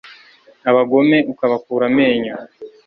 [0.69, 2.35] abagome ukabakura amenyo